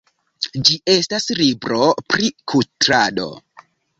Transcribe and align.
Ĝi 0.67 0.77
estas 0.93 1.27
libro 1.41 1.83
pri 2.13 2.33
kudrado. 2.53 3.29